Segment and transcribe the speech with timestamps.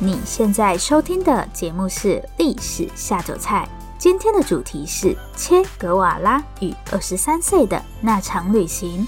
[0.00, 9.06] 你现在收听的节目是《历史下酒菜》，今天的主题是切格瓦拉与二十三岁的那场旅行。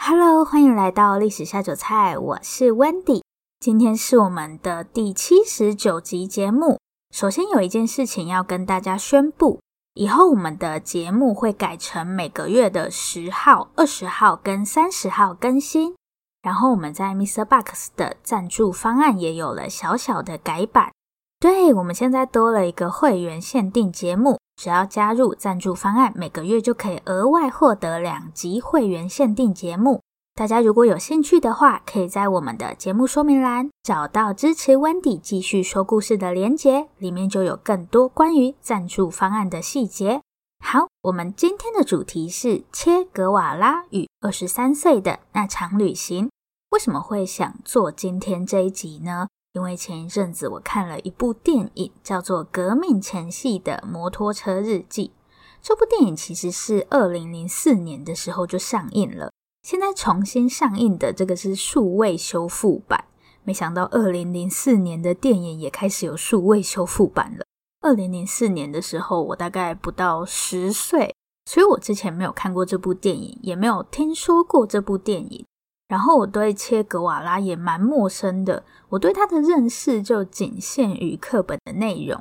[0.00, 3.22] Hello，欢迎来到《历史下酒菜》，我是 Wendy，
[3.58, 6.78] 今天是我们的第七十九集节目。
[7.12, 9.60] 首先有一件事情要跟大家宣布，
[9.94, 15.96] 以后我们的节目会改成每个月的十号、二十号跟三十号更新。
[16.42, 20.92] 然后我们在 MixerBox 的赞助方案也有了小小的改版，
[21.38, 30.00] 对，我们现在多了一个会员限定节目，只要加入赞助方案，每个月就可以额外获得两集会员限定节目。
[30.34, 40.22] 大家如果有兴趣的话，可以在我们的节目说明栏找到支持 Wendy 继续说故事的连结，里面就有更多关于赞助方案的细节。
[40.64, 46.30] 好，我们今天的主题是切格瓦拉与二十三岁的那场旅行。
[46.72, 49.28] 为什么会想做今天这一集呢？
[49.52, 55.08] 因为前一阵子我看了一部电影，叫做《革命前夕的摩托车日记》。
[55.60, 59.30] 这部电影其实是二零零四年的时候就上映了，
[59.62, 63.04] 现在重新上映的这个是数位修复版。
[63.44, 67.44] 没想到二零零四年的电影也开始有数位修复版了。
[67.82, 75.44] 二零零四年的时候，我大概不到十岁，所以我之前没有看过这部电影，也没有听说过这部电影。
[75.92, 82.18] 然后我对切格瓦拉也蛮陌生的，我对他的认识就仅限于课本的内容。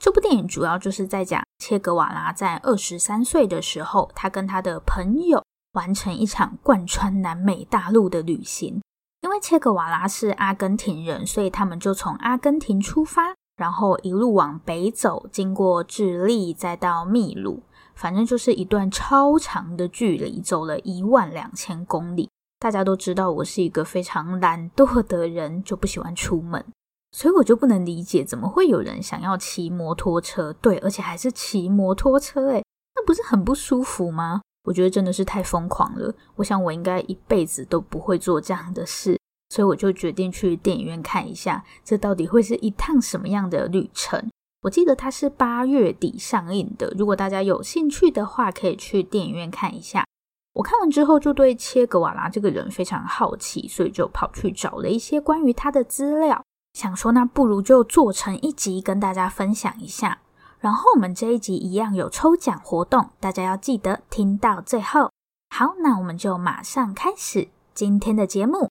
[0.00, 5.40] 这部电影主要就是在讲切格瓦拉在二十三岁的时候，他跟他的朋友
[5.74, 8.82] 完成一场贯穿南美大陆的旅行。
[9.20, 17.62] 因为切格瓦拉是阿根廷人，所以他们就从阿根廷出发，然后一路往北走，经过智利，再到秘鲁，
[17.94, 22.28] 反正就是一段超长的距离，走了一万两千公里。
[22.62, 26.64] 大家都知道我是一个非常懒惰的人，就不喜欢出门，
[27.10, 34.42] 所以我就不能理解怎么会有人想要骑摩托车，对，而且还是骑摩托车，诶，那不是很不舒服吗？
[34.62, 36.14] 我觉得真的是太疯狂了。
[36.36, 44.30] 我想我应该一辈子都不会做这样的事，所以我就决定去电影院看一下，这到底会是一趟什么样的旅程。
[44.62, 50.04] 我记得它是八月底上映的，如果大家有兴趣的话，可以去电影院看一下。
[50.54, 60.20] 我看完之后就对切格瓦拉这个人非常好奇，所以就跑去找了一些关于他的资料，想说那不如就做成一集跟大家分享一下。
[60.60, 65.10] 然后我们这一集一样有抽奖活动，大家要记得听到最后。
[65.50, 68.68] 好，那我们就马上开始今天的节目。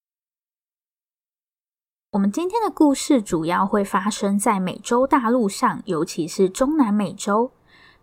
[2.12, 7.52] 我们今天的故事主要会发生在美洲大陆上，尤其是中南美洲。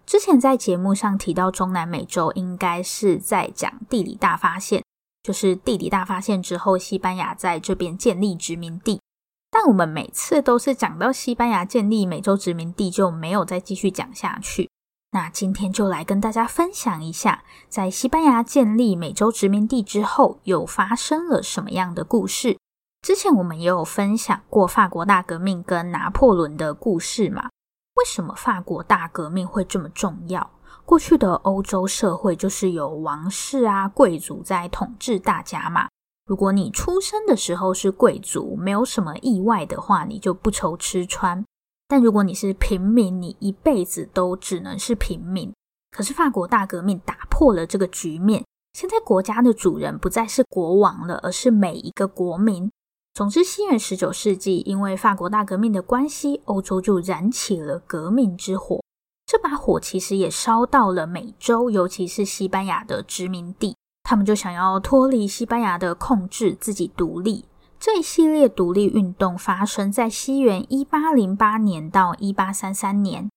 [0.09, 4.83] 之前在节目上提到中南美洲，应该是在讲地理大发现，
[5.23, 9.03] 就是地理大发现之后，西班牙在这边建立殖民地。
[9.51, 14.71] 但我们每次都是讲到西班牙建立美洲殖民地，就没有再继续讲下去。
[15.11, 22.57] 那今天就来跟大家分享一下，在西班牙建立美洲殖民地之后，又发生了什么样的故事。
[23.03, 27.51] 之前我们也有分享过法国大革命跟拿破仑的故事嘛。
[27.99, 30.49] 为什么法国大革命会这么重要？
[30.85, 35.89] 过去的欧洲社会就是有王室啊、贵族在统治大家嘛。
[36.25, 41.45] 如果你出生的时候是贵族，没有什么意外的话，你就不愁吃穿。
[41.89, 45.53] 但如果你是平民，你一辈子都只能是平民。
[45.91, 48.45] 可是法国大革命打破了这个局面，
[48.75, 52.71] 现在国家的主人不再是国王了，而是每一个国民。
[53.19, 58.81] 总之，西元十九世纪，因为法国大革命的关系，欧洲就燃起了革命之火。
[59.27, 63.75] 这把火其实也烧到了美洲，尤其是西班牙的殖民地，
[64.05, 67.45] 他们就想要脱离西班牙的控制，自己独立。
[67.81, 73.29] 这一系列独立运动发生在西元一八零八年到一八三三年。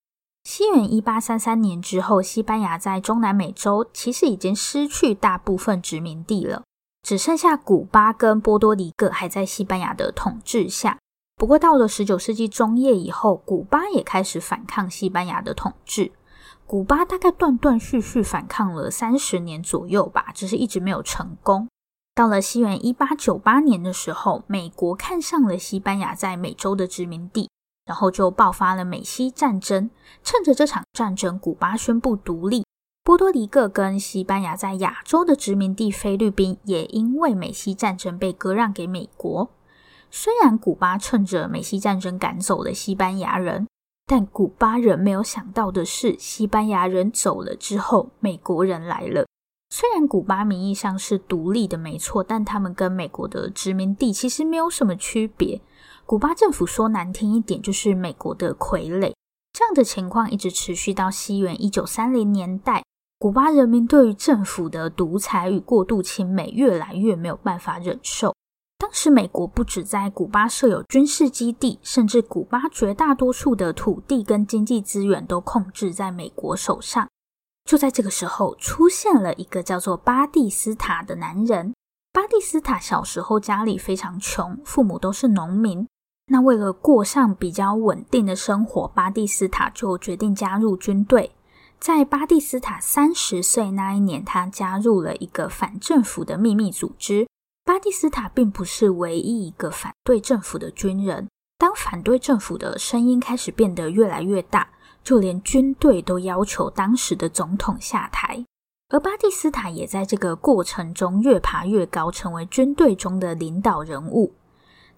[0.43, 6.61] 西元一八三三年之后，西班牙在中南美洲其实已经失去大部分殖民地了。
[7.01, 10.97] 只剩下古巴跟波多黎各还在西班牙的统治下。
[11.35, 16.11] 不过到了十九世纪中叶以后，古巴也开始反抗西班牙的统治。
[16.67, 21.67] 古巴大概断断续续反抗了三十年左右吧，只是一直没有成功。
[22.13, 27.49] 到了西元一八九八年的时候，美国看上了西班牙在美洲的殖民地，
[27.85, 29.89] 然后就爆发了美西战争。
[30.23, 32.63] 趁着这场战争，古巴宣布独立。
[33.03, 39.49] 波多黎各跟西班牙在亚洲的殖民地菲律宾，也因为美西战争被割让给美国。
[40.11, 43.67] 虽然古巴趁着美西战争赶走了西班牙人，
[44.05, 49.25] 但古巴人没有想到的是，西班牙人走了之后，美国人来了。
[49.71, 55.59] 虽然古巴名义上是独立的，没错，但他们跟美国的殖民地其实没有什么区别。
[56.05, 59.13] 古巴政府说难听一点，就是美国的傀儡。
[59.53, 62.83] 这样的情况一直持续到西元一九三零年代，
[63.21, 68.33] 古巴人民对于政府的独裁与过度亲美越来越没有办法忍受。
[68.79, 77.07] 当时，美国不止在古巴设有军事基地，甚至古巴绝大多数的土地跟经济资源都控制在美国手上。
[77.63, 81.75] 就在这个时候，出现了一个叫做巴蒂斯塔的男人。
[82.11, 85.87] 巴蒂斯塔小时候家里非常穷，父母都是农民。
[86.31, 91.31] 那为了过上比较稳定的生活，巴蒂斯塔就决定加入军队。
[91.81, 97.27] 在巴蒂斯塔三十岁那一年，他加入了一个反政府的秘密组织。
[97.65, 101.27] 巴蒂斯塔并不是唯一一个反对政府的军人。
[101.57, 104.69] 当反对政府的声音开始变得越来越大，
[105.03, 108.45] 就连军队都要求当时的总统下台。
[108.89, 114.35] 而巴蒂斯塔也在这个过程中越爬越高，成为军队中的领导人物。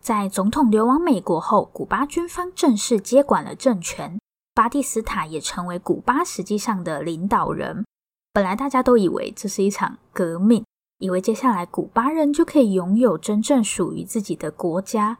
[0.01, 4.19] 在总统流亡美国后，古巴军方正式接管了政权，
[4.55, 7.85] 巴蒂斯塔也成为古巴实际上的领导人。
[8.31, 10.63] 本来大家都以为这是一场革命。
[10.99, 15.17] 以为接下来古巴人就可以拥有真正属于自己的国家，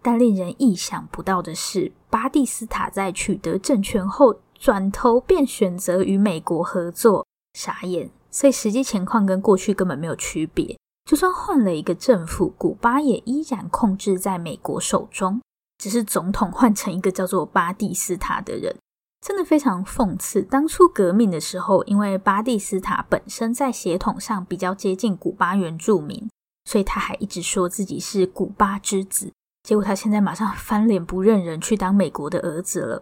[0.00, 8.08] 但令人意想不到的是，巴蒂斯塔在取得政权后，转头便选择与美国合作，傻眼。
[8.30, 15.42] 所以实际情况跟过去根本没有区别，就算换了一个政府，古巴也依然控制在美国手中，
[15.78, 18.76] 只是总统换成一个叫做巴蒂斯塔的人。
[19.20, 26.28] 真的非常讽刺，当初革命的时候，因为巴蒂斯塔本身在血统上比较接近古巴原住民，
[26.64, 29.32] 所以他还一直说自己是古巴之子。
[29.64, 33.00] 结果他现在马上翻脸不认人，去当美国的儿子了。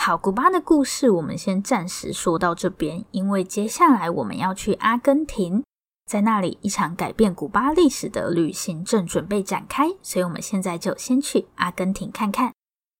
[0.00, 5.62] 好，古巴的故事我们先暂时说到这边，因为接下来我们要去阿根廷，
[6.08, 12.54] 在那里一场改变古巴历史的旅行正准备展开，所以我们现在就先去阿根廷看看。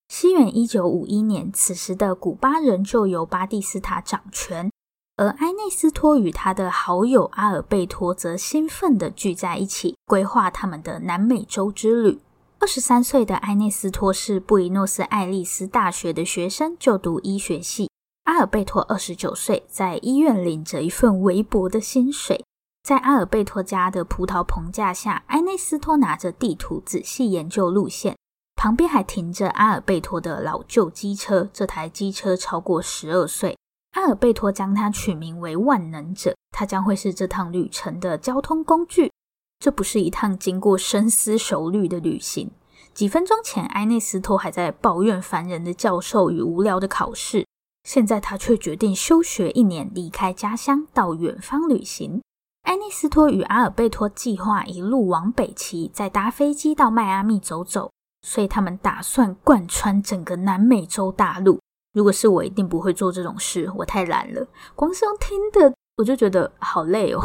[0.08, 4.70] 西元一九五一年，此时的古巴仍旧由巴蒂斯塔掌权，
[5.16, 12.20] 而埃内斯托与他的好友阿尔贝托则兴奋地聚在一起，规划他们的南美洲之旅。
[12.58, 17.88] 二十三岁的埃内斯托是布宜诺斯艾利斯大学的学生，就读医学系。
[18.24, 22.44] 阿尔贝托二十九岁，在医院领着一份微薄的薪水。
[22.82, 28.16] 在阿尔贝托家的葡萄棚架下，埃内斯托拿着地图仔细研究路线。
[28.56, 33.56] 旁边还停着阿尔贝托的老旧机车，这台机车超过十二岁。
[33.92, 39.12] 阿尔贝托将它取名为“万能者”，它将会是这趟旅程的交通工具。
[39.60, 42.50] 这不是一趟经过深思熟虑的旅行。
[42.94, 47.46] 几分钟前，埃内斯托还在抱怨烦人的教授与无聊的考试，
[47.84, 52.20] 现在他却决定休学一年，离开家乡到远方旅行。
[52.68, 57.90] 埃内斯托与阿尔贝托计划一路往北骑，再搭飞机到迈阿密走走。
[58.20, 61.58] 所以他们打算贯穿整个南美洲大陆。
[61.94, 64.46] 如果是我，一定不会做这种事，我太懒了。
[64.74, 67.22] 光是用听的，我就觉得好累哦。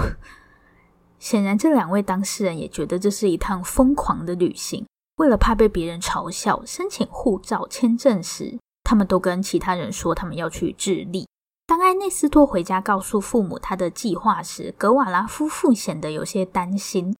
[1.19, 4.85] 显然，这两位当事人也觉得这是一趟疯狂的旅行。
[5.17, 11.27] 为了怕被别人嘲笑，申请护照、签证时，他们都跟其他人说他们要去智利。
[11.65, 17.15] 当埃内斯托回家告诉父母他的计划时，格瓦拉夫妇显得有些担心。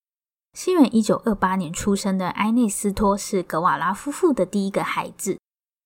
[0.53, 5.39] 西元一九二八年出生的埃内斯托是格瓦拉夫妇的第一个孩子。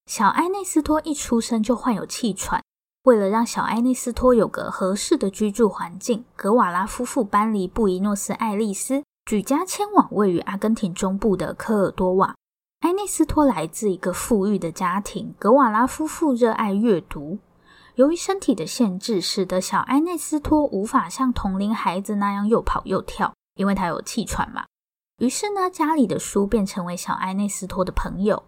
[0.08, 2.62] 小埃内斯托一出生就患有气喘，
[3.04, 12.36] 为了让小埃内斯托有个合适的居住环境，格瓦拉夫妇搬离布宜诺斯艾利斯，举家迁往位于阿根廷中部的科尔多瓦。
[12.82, 17.38] 埃内斯托来自一个富裕的家庭，格瓦拉夫妇热爱阅读。
[17.98, 23.34] 由于身体的限制，使得小埃内斯托无法像同龄孩子那样又跑又跳。
[23.56, 24.68] 因为他有气喘嘛，
[25.18, 28.44] 于是呢，家里的书便成为小埃内斯托的朋友。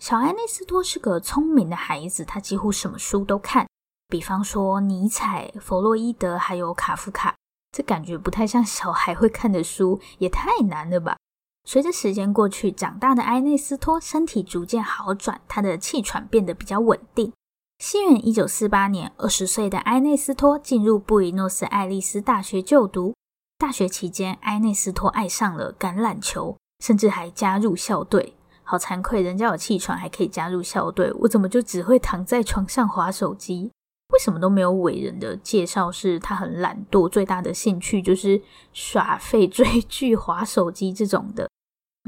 [0.00, 3.68] 小埃内斯托是个聪明的孩子，他几乎什么书都看，
[4.08, 7.36] 比方说尼采、弗洛伊德还有卡夫卡。
[7.70, 11.16] 这感觉不太像小孩会看的书，也太难了吧？
[11.64, 17.32] 随着时间过去，长大的埃内斯托身体逐渐好转，他的气喘变得比较稳定。
[17.78, 23.14] 西元一九四八年，二十岁的埃内斯托进入布宜诺斯艾利斯大学就读。
[23.56, 28.34] 大学期间，埃内斯托爱上了橄榄球，甚至还加入校队。
[28.64, 33.70] 好惭愧，人家有气喘还可以加入校队，我怎么就只会躺在床上滑手机？
[34.12, 35.90] 为什么都没有伟人的介绍？
[35.90, 38.42] 是他很懒惰，最大的兴趣就是
[38.72, 41.48] 耍废、追剧、滑手机这种的。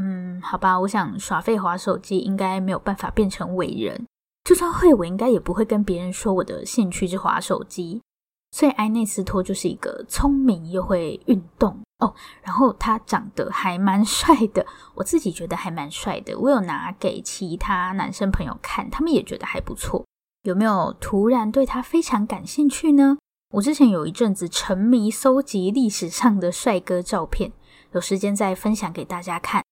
[0.03, 4.05] 嗯，好吧，我想耍废、滑手机应该没有办法变成伟人。
[4.51, 8.03] 就算会，我应该也不会跟别人说我的兴趣是滑手机。
[8.51, 14.67] 所以埃内斯托就是一个聪明又会运动哦，然后他长得还蛮帅的，
[14.97, 16.37] 我自己觉得还蛮帅的。
[16.37, 20.05] 我有拿给其他男生朋友看，他们也觉得还不错。
[20.43, 23.19] 有没有突然对他非常感兴趣呢？
[23.55, 27.53] 我之前有一阵子沉迷搜集历史上的帅哥照片，
[27.93, 29.63] 有时间再分享给大家看。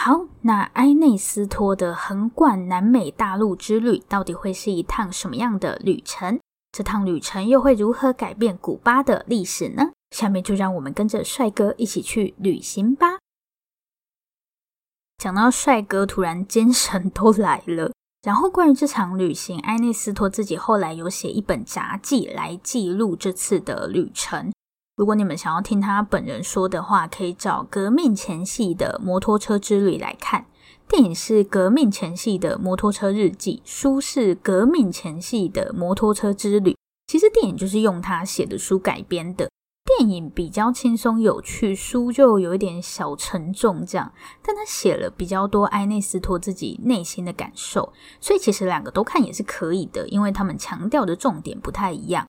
[0.00, 6.38] 好，那埃内斯托的横贯南美大陆之旅到底会是一趟什么样的旅程？
[6.70, 9.90] 这趟旅程又会如何改变古巴的历史呢？
[10.14, 13.18] 下面就让我们跟着帅哥一起去旅行吧。
[15.16, 17.90] 讲到帅哥，突然精神都来了。
[18.22, 24.52] 然后关于这场旅行，埃内斯托自己后来有写一本杂记来记录这次的旅程。
[24.98, 30.46] 如果你们想要听他本人说的话，可以找《革命前夕的摩托车之旅》来看。
[30.88, 36.76] 电影是革命前夕的摩托车日记，书是革命前夕的摩托车之旅。
[37.06, 39.48] 其实电影就是用他写的书改编的。
[39.84, 44.12] 电影比较轻松有趣，书就有一点小沉重这样。
[44.42, 52.26] 但他写了比较多埃内斯托自己内心的感受，所以其实两个都看也是可以的，因为他们强调的重点不太一样。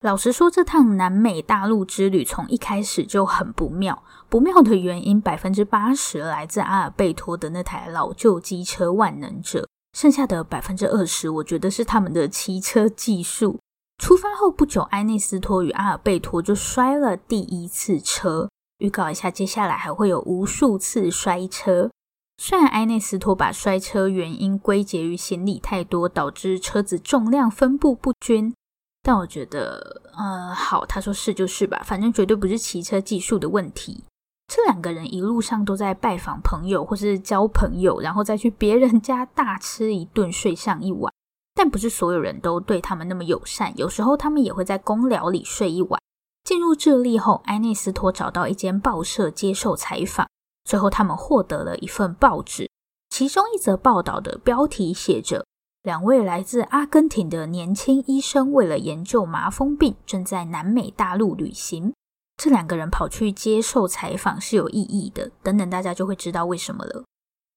[0.00, 4.02] 老实说，这趟南美大陆之旅从一开始就很不妙。
[4.30, 13.58] 不妙的原因，百分之八十来自阿尔贝托的那台老旧机车万能者，剩下的百分之二十，我觉得是他们的骑车技术。
[14.02, 18.48] 出发后不久，埃内斯托与阿尔贝托就摔了第一次车。
[18.78, 21.90] 预告一下，接下来还会有无数次摔车。
[22.38, 28.54] 虽然埃内斯托把摔车原因归结于行李太多，导致车子重量分布不均。
[29.02, 34.04] 但我觉得，呃，好，他说是就是吧，反正绝对不是骑车技术的问题。
[34.46, 41.12] 这两个人一路上都在拜访朋友或是交朋友，然后再去别人家大吃一顿，睡上一晚。
[41.54, 46.00] 但不是所有人都对他们那么友善，有时候他们也会在公寮里睡一晚。
[46.42, 50.28] 进入智利后，埃内斯托找到一间报社接受采访，
[50.64, 52.68] 最后他们获得了一份报纸，
[53.10, 55.46] 其中一则报道的标题写着。
[55.82, 61.94] 两位来自阿根廷的年轻医生为了研究麻风病，正在南美大陆旅行。
[62.36, 67.04] 这两个人跑去接受采访是有意义的，等等大家就会知道为什么了。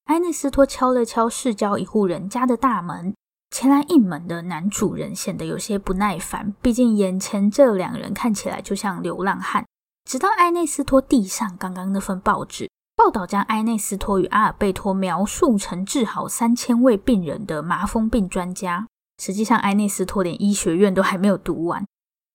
[0.05, 3.13] 埃内斯托敲了敲市郊一户人家的大门，
[3.51, 9.65] 前来应门的男主人显得有些不耐烦，毕竟眼前这两人看起来就像流浪汉。
[10.09, 12.69] 直到埃内斯托递上刚刚那份报纸。
[12.95, 18.87] 报道将埃内斯托与阿尔贝托描述成治好三千位病人的麻风病专家。
[19.21, 21.85] 实际上，埃内斯托连医学院都还没有读完。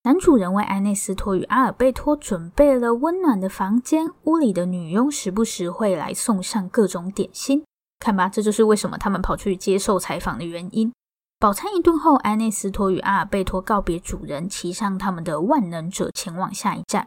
[0.05, 7.65] 男主人为埃内斯托与阿尔贝托准备了温暖的房间，屋里的女佣时不时会来送上各种点心。
[7.99, 10.93] 看吧，这就是为什么他们跑去接受采访的原因。
[11.39, 17.07] 饱餐一顿后，埃内斯托与阿尔贝托告别主人，骑上他们的万能者前往下一站。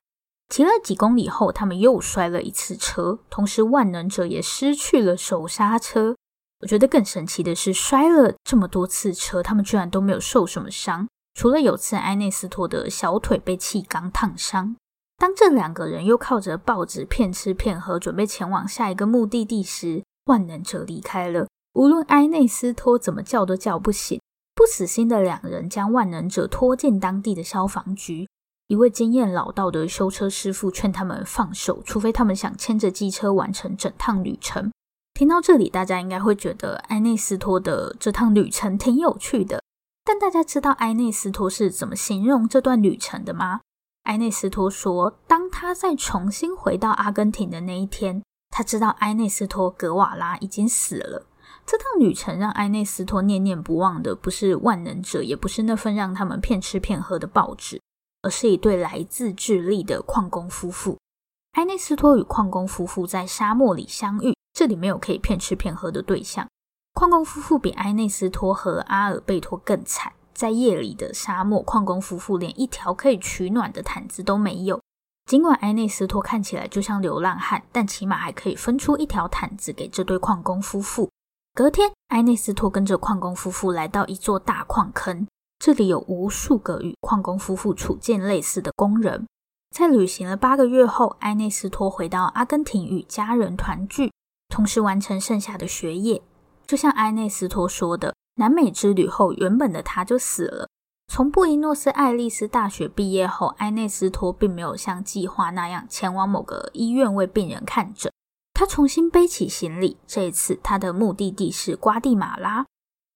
[0.51, 6.17] 骑了几公里后，他们又摔了一次车，同时万能者也失去了手刹车。
[6.59, 14.75] 我觉得更神奇的是，摔了这么多次车，他们居然都没有受什么伤，除了有次埃内斯托的小腿被气缸烫伤。
[15.17, 21.47] 当这两个人又靠着报纸骗吃骗喝，准备前往下一个目的地时，万能者离开了。
[21.75, 24.19] 无论埃内斯托怎么叫都叫不醒。
[24.53, 28.27] 不死心的两人将万能者拖进当地的消防局。
[28.71, 34.71] 一位经验老道的修车师傅劝他们放手，除非他们想牵着机车完成整趟旅程。
[35.13, 39.61] 听到这里，大家应该会觉得埃内斯托的这趟旅程挺有趣的。
[40.05, 43.59] 但大家知道埃内斯托是怎么形容这段旅程的吗？
[44.03, 51.25] 埃内斯托说，当他再重新回到阿根廷的那一天，他知道埃内斯托·格瓦拉已经死了。
[51.65, 57.81] 这趟旅程让埃内斯托念念不忘的，不是万能者，也不是那份让他们骗吃骗喝的报纸。
[58.21, 60.97] 而是一对来自智利的矿工夫妇。
[61.53, 66.47] 埃内斯托与矿工夫妇在沙漠里相遇，这里没有可以骗吃骗喝的对象。
[66.93, 74.81] 矿工夫妇比埃内斯托和阿尔贝托更惨，在夜里的沙漠，矿工夫妇连一条可以取暖的毯子都没有。
[75.25, 81.09] 尽管埃内斯托看起来就像流浪汉，但起码还可以分出一条毯子给这对矿工夫妇。
[81.53, 85.27] 隔天，埃内斯托跟着矿工夫妇来到一座大矿坑。
[85.63, 89.27] 这里有无数个与矿工夫妇处境类似的工人。
[89.69, 94.11] 在旅行了八个月后，埃内斯托回到阿根廷与家人团聚，
[94.49, 96.19] 同时完成剩下的学业。
[96.65, 100.67] 就像埃内斯托说的，南美之旅后，原本的他就死了。
[101.13, 108.11] 从布宜诺斯艾利斯大学毕业后，埃内斯托并没有像计划那样前往某个医院为病人看诊。
[108.55, 112.65] 他重新背起行李，这一次他的目的地是瓜地马拉。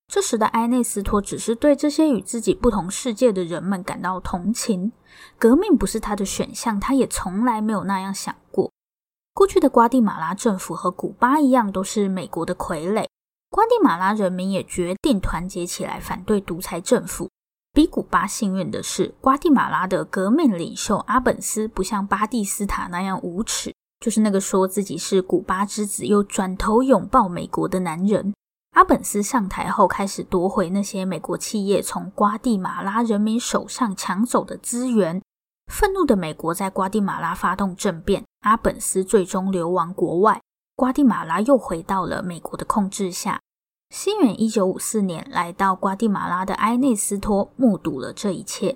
[0.07, 4.91] 这时的埃内斯托只是对这些与自己不同世界的人们感到同情。
[5.37, 8.71] 革命不是他的选项，他也从来没有那样想过。
[9.33, 13.05] 过去的瓜地马拉政府和古巴一样，都是美国的傀儡。
[13.49, 17.29] 瓜地马拉人民也决定团结起来反对独裁政府。
[17.73, 28.33] 比古巴幸运的是，瓜地马拉的革命领袖阿本斯不像巴蒂斯塔那样无耻，就是那个说自己是古巴之子又转头拥抱美国的男人。
[28.75, 35.21] 阿本斯上台后，开始夺回那些美国企业从瓜地马拉人民手上抢走的资源。
[35.71, 40.41] 愤怒的美国在瓜地马拉发动政变，阿本斯最终流亡国外，
[40.75, 43.39] 瓜地马拉又回到了美国的控制下。
[43.91, 48.75] 西元一九五四年，来到瓜地马拉的埃内斯托目睹了这一切。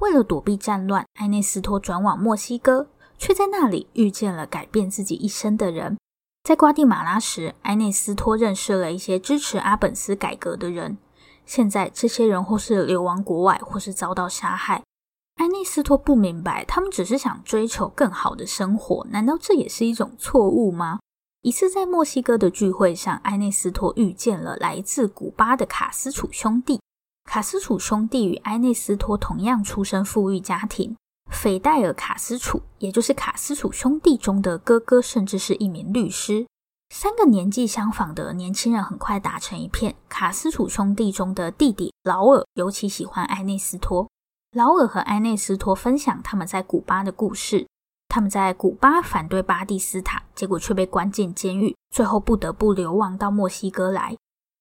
[0.00, 5.96] 为了躲避战乱，埃内斯托转往墨西哥，却在那里遇见了改变自己一生的人。
[6.48, 10.96] 在瓜地马拉时，埃内斯托认识了一些支持阿本斯改革的人。
[11.44, 14.82] 现在，这些人或是流亡国外，或是遭到杀害。
[15.34, 19.06] 埃内斯托不明白，他们只是想追求更好的生活。
[19.10, 21.00] 难道这也是一种错误吗？
[21.42, 26.80] 一次在墨西哥的聚会上，埃内斯托遇见了来自古巴的卡斯楚兄弟。
[27.28, 30.96] 卡斯楚兄弟与埃内斯托同样出身富裕家庭。
[31.30, 36.46] 斐戴尔·卡斯楚，也就是卡斯楚兄弟中的哥哥，甚至是一名律师。
[36.94, 39.94] 三个年纪相仿的年轻人很快打成一片。
[40.08, 44.08] 卡斯楚兄弟中的弟弟劳尔尤其喜欢埃内斯托。
[44.56, 47.66] 劳尔和埃内斯托分享他们在古巴的故事。
[48.08, 54.16] 他们在古巴反对巴蒂斯塔，结果却被关进监狱，最后不得不流亡到墨西哥来。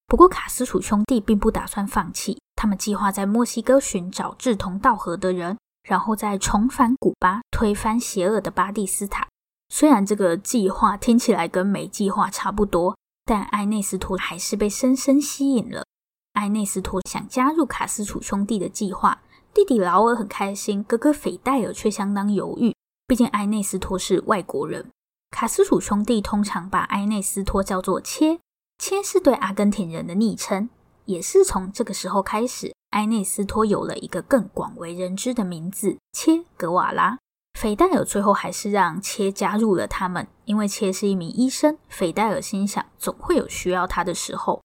[0.06, 5.58] 不过，卡斯楚兄弟并不打算放弃，他们计划在墨西哥寻找志同道合的人。
[5.88, 9.26] 然后再重返古巴，推翻邪恶的巴蒂斯塔。
[9.70, 15.86] 虽然这个计划听起来跟没计划差不多，但埃内斯托还是被深深吸引了。
[16.34, 19.22] 埃内斯托想加入卡斯楚兄弟的计划，
[19.54, 22.76] 弟弟劳尔很开心，哥哥斐戴尔却相当犹豫。
[23.08, 24.90] 毕竟埃内斯托是外国人。
[25.32, 28.40] 卡斯楚兄弟通常把埃内斯托叫做“切
[28.78, 30.70] ”，“切”是对阿根廷人的昵称。
[31.06, 37.18] 也是从这个时候开始，埃内斯托有了一个更广为人知的名字——切格瓦拉。
[37.60, 41.78] 斐戴尔最后还是让切加入了他们，因为切是一名医生。
[41.90, 44.62] 斐戴尔心想，总会有需要他的时候。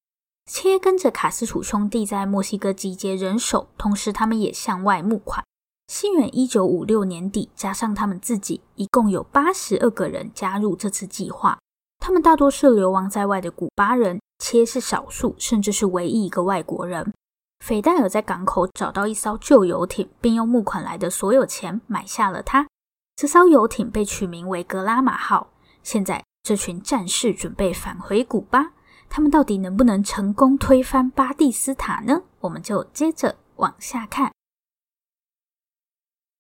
[0.50, 5.44] 切跟着卡斯楚兄弟在墨西哥集结人手，同时他们也向外募款。
[5.86, 11.58] 西元一九五六年底，加上他们自己，一共有八十二个人加入这次计划。
[11.98, 14.20] 他们大多是流亡在外的古巴人。
[14.38, 17.12] 切是少数，甚至是唯一一个外国人。
[17.62, 22.66] 斐戴尔在港口找到一艘旧游艇，并用募款来的所有钱买下了它。
[23.14, 25.52] 这艘游艇被取名为“格拉玛号”。
[25.84, 28.72] 现在，这群战士准备返回古巴。
[29.08, 32.22] 他们到底能不能成功推翻巴蒂斯塔呢？
[32.40, 34.32] 我们就接着往下看。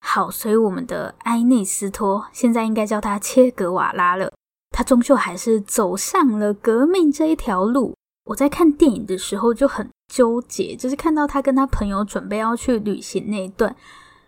[0.00, 4.32] 好，所以我们的埃内斯托现在应该叫他切格瓦拉了。
[4.70, 7.94] 他终究还是走上了革命这一条路。
[8.24, 13.74] 我在看电影的时候就很纠结，就是看到他跟他朋友准备要去旅行那一段，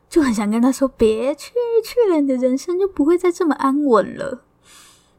[0.09, 1.53] 就很想跟他说：“别去，
[1.85, 4.40] 去了你的人生就不会再这么安稳了。”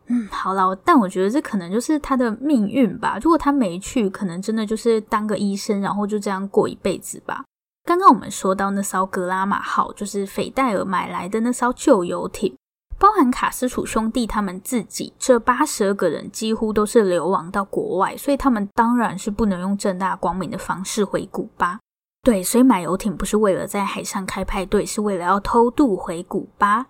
[0.09, 3.19] 嗯，好了，但我觉得这可能就是他的命运吧。
[3.21, 7.43] 如果他没去，可能真的就是当个医生，然后就这样过一辈子吧。
[7.87, 12.55] 刚刚我们说到那艘格拉玛号，就是斐戴尔买来的那艘旧游艇。
[12.97, 21.79] 包含卡斯楚兄弟他们自己，这八十二个人几乎都是流亡到国外，所以他们当然是不能用正大光明的方式回古巴。
[22.23, 26.87] 对，所以买游艇不是为了在海上开派对，是为了要偷渡回古巴。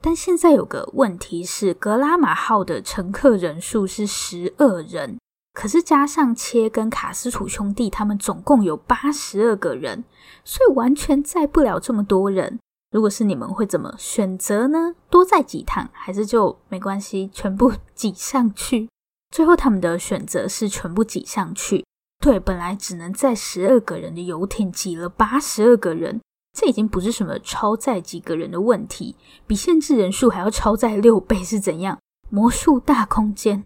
[0.00, 5.18] 但现在有个问题是，格拉玛号的乘客人数是十二人，
[5.52, 10.04] 可是加上切跟卡斯楚兄弟，他们总共有八十二个人，
[10.44, 12.58] 所以完全载不了这么多人。
[12.94, 14.94] 如果是你们会怎么选择呢？
[15.10, 18.88] 多载几趟，还是就没关系，全部挤上去？
[19.32, 21.84] 最后他们的选择是全部挤上去。
[22.20, 26.20] 对，本来只能载十二个人的游艇挤了八十二个人，
[26.56, 31.98] 这已经不是什么超载几个人的问题，比限制人数还要超载六倍是怎样？
[32.30, 33.64] 魔术大空间，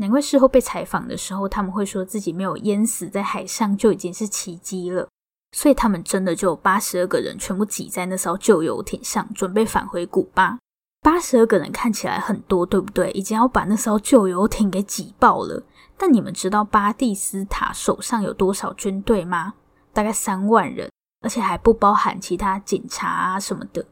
[0.00, 5.08] 难怪事后被采访的时候，他们会说自己没有淹死在海上就已经是奇迹了。
[5.56, 10.58] 所以他们真的就八十二个人全部挤在那艘旧游艇上，准备返回古巴。
[11.00, 13.10] 八十二个人看起来很多，对不对？
[13.12, 15.62] 已经要把那艘旧游艇给挤爆了。
[15.96, 19.54] 但你们知道巴蒂斯塔手上有多少军队吗？
[19.94, 20.90] 大概三万人，
[21.22, 23.82] 而且还不包含其他警察啊什么的。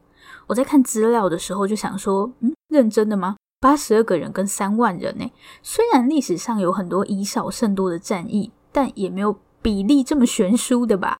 [0.45, 3.37] 我在看资料的时候就想说，嗯，认真的吗？
[3.59, 5.31] 八十二个人跟三万人呢？
[5.63, 9.39] 虽然历史上有很多以少胜多的战役，但也没有。
[9.65, 11.17] 比例这么悬殊的吧？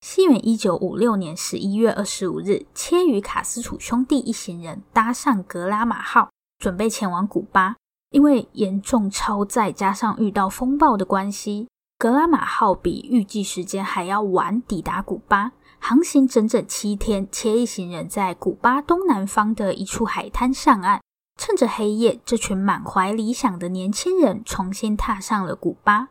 [0.00, 7.76] 西元一九五六年十一月二十五日，切与卡斯楚兄弟一行人搭上格拉玛号，准备前往古巴。
[8.10, 15.52] 因为严重超载，加上遇到风暴的关系，格拉玛号比预计时间还要晚抵达古巴。
[15.78, 21.00] 航行整整七天，切一行人在古巴东南方的一处海滩上岸。
[21.38, 26.08] 趁着黑夜，这群满怀理想的年轻人重新踏上了古巴。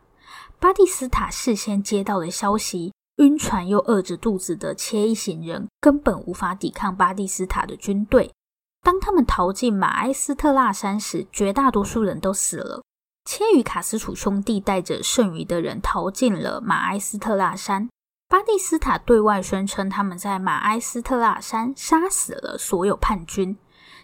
[0.60, 8.30] 巴蒂斯塔事先接到的消息，晕船又饿着肚子的切一行人根本无法抵抗巴蒂斯塔的军队。
[8.82, 12.82] 当他们逃进马埃斯特拉山时，绝大多数人都死了。
[13.24, 17.88] 切与卡斯楚兄弟带着剩余的人逃进了马埃斯特拉山。
[18.28, 23.56] 巴蒂斯塔对外宣称他们在马埃斯特拉山杀死了所有叛军。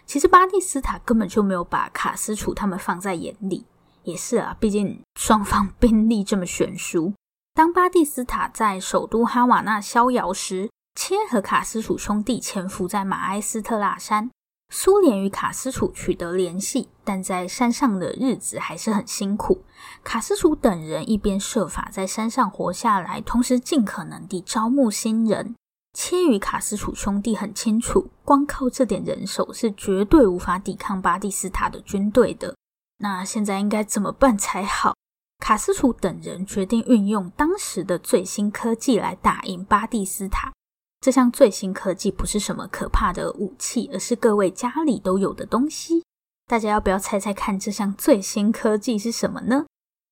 [0.05, 3.65] 其实巴蒂斯塔根本就没有把卡斯楚他们放在眼里。
[4.03, 7.13] 也是啊，毕竟双方 兵力这么悬殊。
[7.55, 14.31] 当巴蒂斯塔在首都哈瓦那逍遥时，切和卡斯楚兄弟潜伏在马埃斯特拉山。
[14.73, 19.63] 苏联与卡斯楚取得联系，但在山上的日子还是很辛苦。
[20.03, 25.53] 卡斯楚等人一边设法在山上活下来，同时尽可能地招募新人。
[25.95, 32.55] 切与卡斯楚兄弟很清楚，光靠这点人手是绝对无法抵抗巴蒂斯塔的军队的。
[32.97, 34.95] 那现在应该怎么办才好？
[35.43, 40.53] 卡斯楚等人决定运用当时的最新科技来打赢巴蒂斯塔。
[41.01, 46.05] 这项最新科技不是什么可怕的武器，而是各位家里都有的东西。
[46.47, 49.65] 大家要不要猜猜看，这项最新科技是什么呢？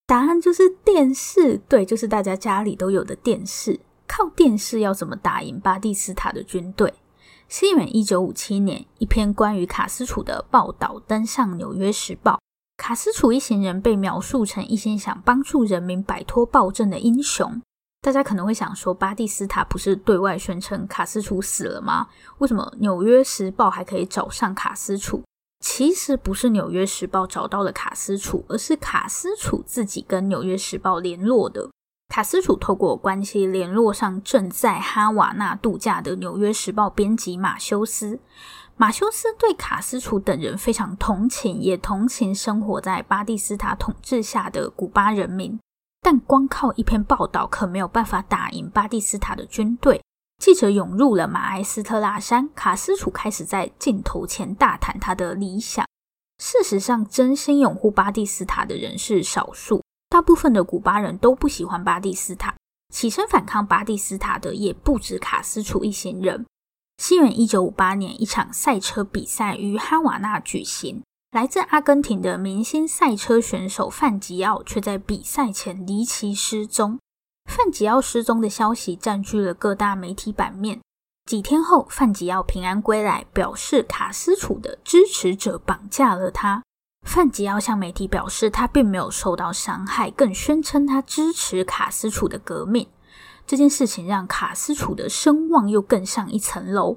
[0.06, 3.80] 答案就是电视，对，就是大家家里都有的电视。
[4.06, 6.94] 靠电视要怎么打赢巴蒂斯塔的军队？
[7.48, 12.34] 西元一九五七年，一篇关于卡斯楚的报道登上《纽约时报》。
[12.82, 17.62] 卡斯楚一行人被描述成一心想帮助人民摆脱暴政的英雄。
[18.02, 22.08] 大家可能会想说，巴蒂斯塔不是对外宣称卡斯楚死了吗？
[22.40, 25.22] 为什么《纽约时报》还可以找上卡斯楚？
[25.64, 31.70] 其实不是《纽约时报》找到了卡斯楚，而是卡斯楚自己跟《纽约时报》联络的。
[32.10, 38.20] 卡斯楚透过关系联络上正在哈瓦那度假的《纽约时报》编辑马修斯。
[38.78, 45.60] 马修斯对卡斯楚等人非常同情，也同情生活在巴蒂斯塔统治下的古巴人民。
[46.02, 50.02] 但光靠一篇报道可没有办法打赢巴蒂斯塔的军队。
[50.42, 55.86] 记者涌入了马埃斯特拉山，卡斯楚开始在镜头前大谈他的理想。
[56.40, 62.56] 事实上，真心拥护巴蒂斯塔的人是少数，大部分的古巴人都不喜欢巴蒂斯塔。
[62.92, 66.44] 起身反抗巴蒂斯塔的也不止卡斯楚一行人。
[67.02, 71.02] 西元一九五八年，一场赛车比赛于哈瓦那举行。
[71.32, 77.00] 来自阿根廷的明星赛车选手范吉奥却在比赛前离奇失踪。
[77.50, 80.80] 范吉奥失踪的消息占据了各大媒体版面。
[81.26, 86.62] 几天后，范吉奥平安归来，表示卡斯楚的支持者绑架了他。
[87.08, 92.88] 范吉奥向媒体表示，他并没有受到伤害，更宣称他支持卡斯楚的革命。
[93.52, 96.96] 这件事情让卡斯楚的声望又更上一层楼。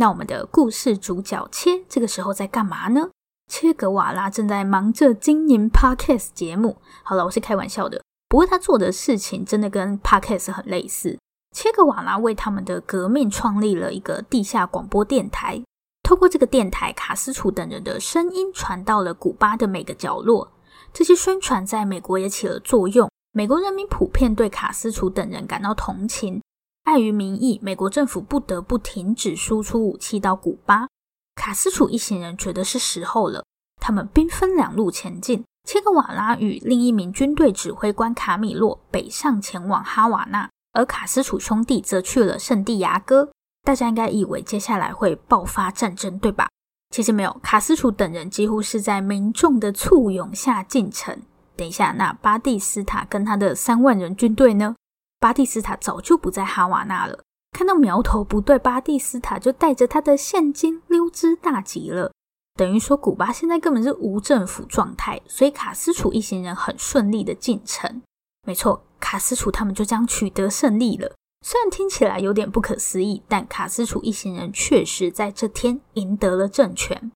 [0.00, 3.08] 那我们的故事主角切这个时候在干嘛呢？
[3.48, 6.78] 切格瓦拉正在忙着经营 Podcast 节目。
[7.04, 8.02] 好了，我是开玩笑的。
[8.28, 11.20] 不过他做的事情真的跟 Podcast 很类似。
[11.54, 15.62] 切格瓦拉为他们的革命创立了一个地下广播电台。
[16.02, 20.50] 透过这个电台，卡斯楚等人的声音传到了古巴的每个角落。
[20.92, 23.08] 这些宣传在美国也起了作用。
[23.34, 26.42] 美国人民普遍对卡斯楚等人感到同情。
[26.84, 30.86] 碍于民意，美国政府不得不停止输出武器到古巴。
[31.34, 33.42] 卡斯楚一行人觉得是时候了，
[33.80, 35.42] 他们兵分两路前进。
[35.66, 43.30] 切格瓦拉与另一名军队指挥官卡米洛北上前往哈瓦那，而卡斯楚兄弟则去了圣地亚哥。
[43.62, 46.48] 大家应该以为接下来会爆发战争，对吧？
[46.90, 51.22] 其实没有，卡斯楚等人几乎是在民众的簇拥下进城。
[51.62, 54.74] 等一下，那巴蒂斯塔跟他的三万人军队呢？
[55.20, 57.20] 巴蒂斯塔早就不在哈瓦那了。
[57.52, 62.10] 看到苗头不对，巴蒂斯塔就带着他的现金溜之大吉了。
[62.56, 68.02] 等于说，古巴现在根本是无政府状态，所以卡斯楚一行人很顺利的进城。
[68.44, 71.14] 没错，卡斯楚他们就这样取得胜利了。
[71.46, 77.12] 虽然听起来有点不可思议，但卡斯楚一行人确实在这天赢得了政权。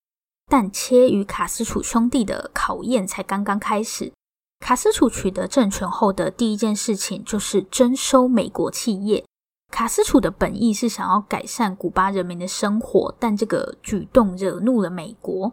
[0.48, 4.12] 但切与卡斯楚兄弟的考验才刚刚开始。
[4.60, 9.24] 卡斯楚取得政权后的第一件事情就是征收美国企业。
[9.70, 15.52] 卡斯楚的本意是想要改善古巴人民的生活，但这个举动惹怒了美国。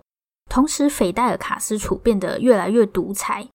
[0.50, 3.48] 同时，斐戴尔·卡斯楚变得越来越独裁。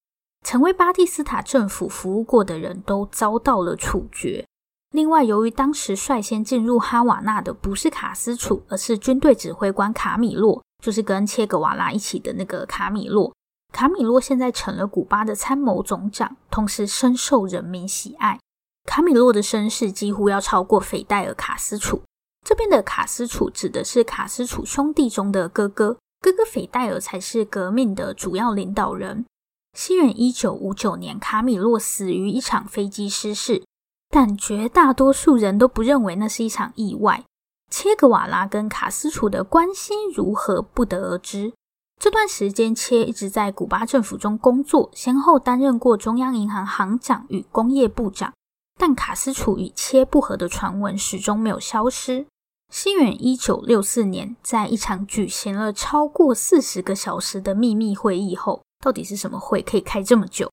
[0.44, 4.44] 曾为巴蒂斯塔政府服务过的人都遭到了处决。
[4.92, 13.32] 另外，由于当时率先进入哈瓦那的不是卡斯楚，而是军队指挥官卡米洛，就是跟切格瓦拉一起的那个卡米洛。
[13.72, 18.38] 卡米洛现在成了古巴的参谋总长，同时深受人民喜爱。
[18.84, 22.02] 卡米洛的身世几乎要超过斐戴尔卡斯楚。
[22.44, 29.26] 这边的卡斯楚指的是卡斯楚兄弟中的哥哥，哥哥斐戴尔才是革命的主要领导人。
[29.76, 33.62] 西元一九五九年，卡米洛死于一场飞机失事。
[34.10, 37.24] 但绝大多数人都不认为那是一场意外。
[37.70, 41.52] 切格瓦拉跟卡斯楚的关系如何，不得而知。
[41.98, 48.32] 这段时间，切一直在古巴政府中工作，先后担任过中央银行行长与工业部长。
[48.78, 52.26] 但卡斯楚与切不和的传闻始终没有消失。
[52.72, 60.48] 西元一九六四年，在一场举行了超过四十个小时的秘密会议后，到底是什么会可以开这么久？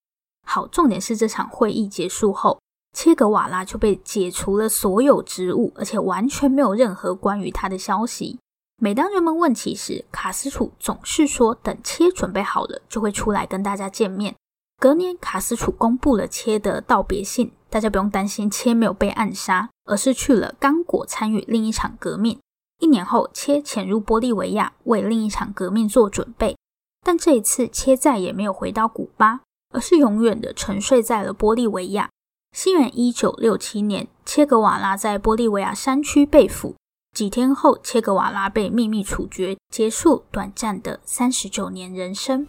[0.47, 2.59] 好，重点是这场会议结束后。
[2.93, 8.39] 切格瓦拉就被解除了所有职务，而且完全没有任何关于他的消息。
[8.77, 14.35] 每当人们问起时，卡斯楚总是说等切准备好了就会出来跟大家见面。
[14.77, 22.37] 隔年，卡斯楚公布了切的道别信，大家不用担心切没有被暗杀，而是去了刚果参与另一场革命。
[22.79, 26.57] 一年后，切潜入玻利维亚为另一场革命做准备，
[27.01, 29.39] 但这一次切再也没有回到古巴，
[29.73, 32.09] 而是永远的沉睡在了玻利维亚。
[32.51, 36.75] 西元一九六七年，切格瓦拉在玻利维亚山区被俘。
[37.15, 42.45] 几天后，切格瓦拉被秘密处决，结束短暂的三十九年人生。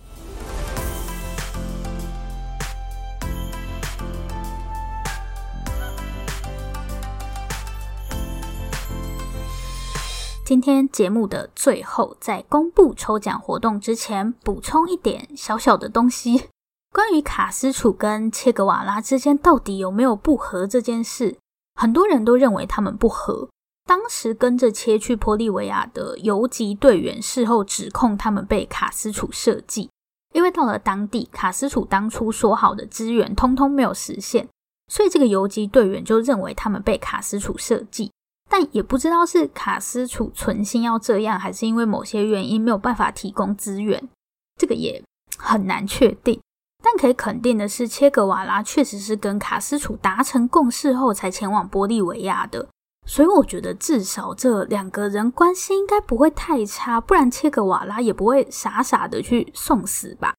[10.45, 16.49] 今天节目的最后，在公布抽奖活动之前，补充一点小小的东西。
[16.93, 21.39] 关于卡斯楚跟切格瓦拉之间到底有没有不和这件事，
[21.77, 23.49] 很多人都认为他们不和。
[23.87, 29.89] 当时跟着切去玻利维亚的游击队员事后指控他们被卡斯楚设计，
[30.35, 34.49] 因为到了当地，卡斯楚当初说好的资源通通没有实现，
[34.93, 38.11] 所以这个游击队员就认为他们被卡斯楚设计。
[38.49, 44.09] 但也不知道是卡斯楚存心要这样，还是因为某些原因没有办法提供资源，
[44.57, 45.03] 这个也
[45.39, 46.41] 很难确定。
[46.83, 52.69] 但可以肯定的是，切格瓦拉确实是跟卡斯楚达成共识后才前往玻利维亚的，
[53.07, 60.35] 所以我觉得至少这两个人关系应该不会太差，不然切格瓦拉也不会傻傻的去送死吧。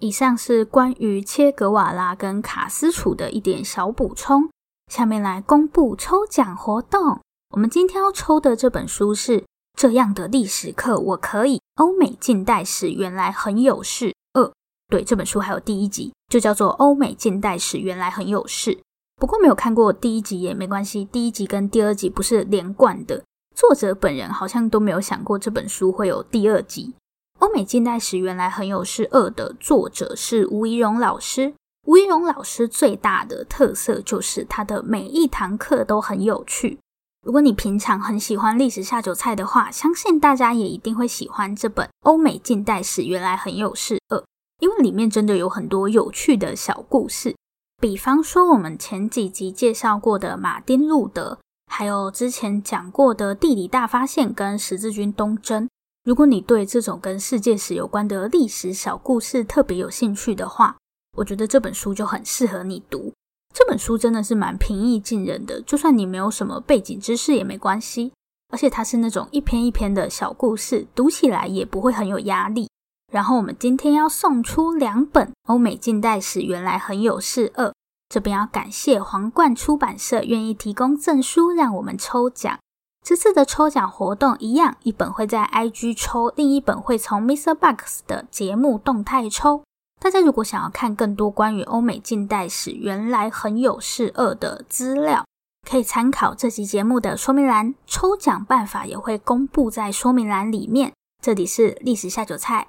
[0.00, 4.50] 以上是关于切格瓦拉跟卡斯楚的一点小补充，
[4.92, 7.20] 下面来公布抽奖活动。
[7.50, 9.40] 我们今天要抽的这本书是
[9.76, 14.12] 《这样的历史课我可以》，欧美近代史原来很有事。
[14.34, 14.52] 二
[14.88, 18.72] 对，这本书还有第一集，就叫做《欧美近代史原来很有事》。
[19.18, 23.24] 不过没有看过第一集也没关系，第一集跟第二集不是连贯的。
[23.52, 26.94] 作者本人好像都没有想过这本书会有第二集。
[27.44, 31.52] 《欧美近代史原来很有事二》的作者是吴怡蓉老师。
[31.86, 36.78] 吴怡蓉老师最大的特色就是他的每一堂课都很有趣。
[37.26, 44.18] 如果你平常很喜欢历史下酒菜的话，相信大家也一定会喜欢这本《欧美近代史原来很有事二》。
[44.60, 47.36] 因为里面真的有很多有趣的小故事，
[47.80, 51.38] 比方说我们前几集介绍过的马丁路德，
[51.70, 55.68] 还有之前讲过的地理大发现跟十字军东征。
[56.02, 60.76] 如果你对这种跟世界史有关的历史小故事特别有兴趣的话，
[61.16, 63.12] 我觉得这本书就很适合你读。
[63.54, 68.10] 这本书真的是蛮平易近人的，就算你没有什么背景知识也没关系，
[68.48, 72.68] 而且它是那种一篇一篇的小故事，读起来也不会很有压力。
[73.12, 77.68] 然后我们今天要送出两本《欧美近代史原来很有事二》，
[78.08, 82.58] 这边要感谢皇冠出版社愿意提供赠书让我们抽奖。
[83.02, 87.54] 这次的抽奖活动一样，一本会在 IG 抽，另一本会从 Mr.
[87.54, 89.62] Box 的节目动态抽。
[89.98, 95.24] 大家如果想要看更多关于欧美近代史原来很有事二的资料，
[95.66, 100.92] 可以参考这期节目的说明栏，抽奖办法也会公布在说明栏里面。
[101.22, 102.68] 这里是历史下酒菜。